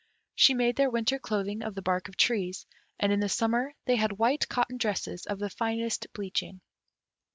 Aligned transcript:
She 0.33 0.55
made 0.55 0.77
their 0.77 0.89
winter 0.89 1.19
clothing 1.19 1.61
of 1.61 1.75
the 1.75 1.83
bark 1.83 2.09
of 2.09 2.17
trees, 2.17 2.65
and 2.99 3.11
in 3.13 3.19
the 3.19 3.29
summer 3.29 3.75
they 3.85 3.97
had 3.97 4.13
white 4.17 4.49
cotton 4.49 4.79
dresses 4.79 5.27
of 5.27 5.37
the 5.37 5.51
finest 5.51 6.07
bleaching. 6.13 6.61